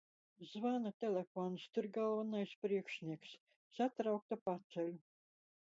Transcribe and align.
Zvana 0.51 0.91
telefons, 1.03 1.65
tur 1.75 1.89
galvenais 1.99 2.57
priekšnieks. 2.65 3.37
Satraukta 3.79 4.41
paceļu. 4.49 4.99